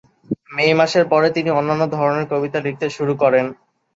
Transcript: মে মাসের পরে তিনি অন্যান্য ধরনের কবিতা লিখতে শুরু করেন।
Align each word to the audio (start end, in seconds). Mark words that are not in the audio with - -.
মে 0.49 0.65
মাসের 0.79 1.05
পরে 1.11 1.27
তিনি 1.35 1.49
অন্যান্য 1.51 1.83
ধরনের 1.95 2.25
কবিতা 2.31 2.59
লিখতে 2.65 2.87
শুরু 2.97 3.13
করেন। 3.21 3.45